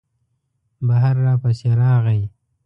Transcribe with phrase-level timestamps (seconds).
[0.87, 2.21] بهر را پسې راغی.